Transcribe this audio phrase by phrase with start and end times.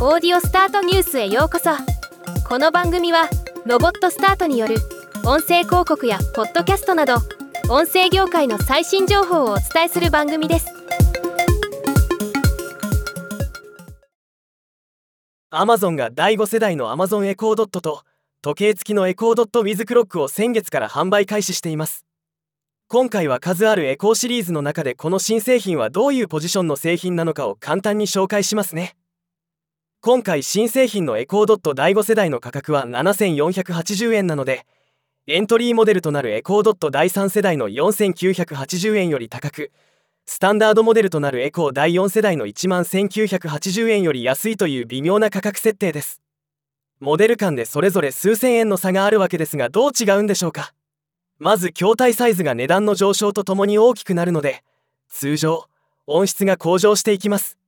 [0.00, 1.70] オーディオスタートニュースへようこそ。
[2.48, 3.28] この番組は
[3.66, 4.76] ロボットスタートによる
[5.24, 7.16] 音声広告やポッドキャストなど
[7.68, 10.68] 音声業界の最新情報をお伝えする番組です。
[15.50, 18.02] アマゾンが第5世代の Amazon エコードットと
[18.40, 22.04] 時計付きのエコードットウィズクロックを先月から販売開始しています。
[22.86, 28.94] 今回は数あるエコーシリーズの中でこの新製品はどういうポジションの製品なのかを簡単に紹介しますね。
[30.00, 34.64] 今回新製品のエコードット第5世代の価格は7480円なので
[35.26, 39.72] エントリーモデルとなるエコードット第3世代の4980円より高く
[40.24, 46.22] スタンダードモデルとなるエコー第4世代の11980円より安いという微妙な価格設定です。
[47.00, 50.74] モデル間でそれぞれ数千円の差があるわけですがどう違うんでしょうか？
[51.40, 54.62] まず筐体サイズが値段の上昇とともに大きくなるので
[55.08, 55.64] 通常
[56.06, 57.58] 音質が向上していきます。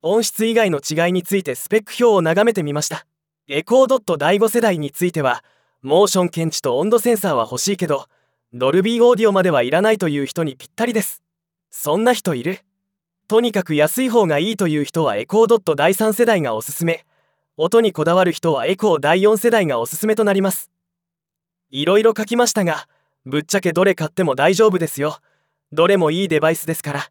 [0.00, 3.04] 音質以外の違いについてスペック表を眺めてみました。
[3.48, 5.42] エコードット第5世代については
[5.82, 8.06] モーション検知と温度センサーは欲しいけど
[8.52, 11.22] ドルビーオーディオまではいらないという人にぴったりです。
[11.70, 12.60] そんな人いる？
[13.26, 17.04] とにかく安い方がいいという人はエコードット第3世代がおすすめ。
[17.56, 20.70] 音にこだわる人はエコー第4世代がおすすめとなります。
[21.70, 22.86] いろいろ書きましたが
[23.26, 25.18] ぶっちゃけどれ買っても大丈夫ですよ。
[25.72, 27.10] どれもいいデバイスですから。